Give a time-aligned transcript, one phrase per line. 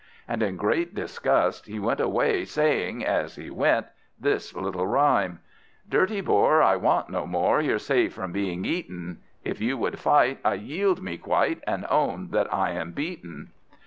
[0.27, 3.85] and, in great disgust he went away, saying, as he went,
[4.19, 5.41] this little rhyme:
[5.87, 10.39] "Dirty Boar, I want no more, You're saved from being eaten; If you would fight,
[10.43, 13.51] I yield me quite, And own that I am beaten!"